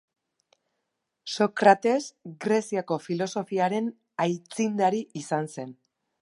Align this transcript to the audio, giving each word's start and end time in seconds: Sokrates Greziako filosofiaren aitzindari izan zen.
Sokrates 1.33 1.99
Greziako 2.45 2.97
filosofiaren 3.09 3.93
aitzindari 4.27 5.05
izan 5.23 5.53
zen. 5.59 5.77